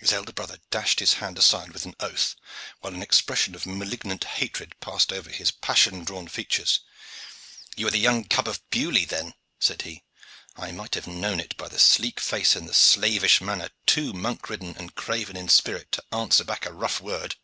[0.00, 2.34] His elder brother dashed his hand aside with an oath,
[2.80, 6.80] while an expression of malignant hatred passed over his passion drawn features.
[7.76, 10.02] "You are the young cub of Beaulieu, then," said he.
[10.56, 14.50] "I might have known it by the sleek face and the slavish manner too monk
[14.50, 17.36] ridden and craven in spirit to answer back a rough word.